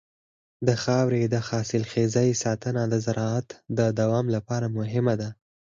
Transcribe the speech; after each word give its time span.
د 0.67 0.69
خاورې 0.83 1.23
د 1.33 1.35
حاصلخېزۍ 1.47 2.29
ساتنه 2.43 2.83
د 2.89 2.95
زراعت 3.05 3.47
د 3.77 3.79
دوام 3.99 4.25
لپاره 4.35 4.67
مهمه 4.77 5.13
ده. 5.21 5.29